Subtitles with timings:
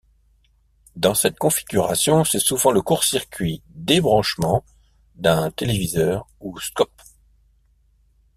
[0.95, 4.65] Dans cette configuration c'est souvent le court-circuit dès branchement
[5.13, 7.03] d'un téléviseur ou scope.